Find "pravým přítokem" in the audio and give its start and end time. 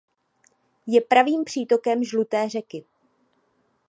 1.01-2.03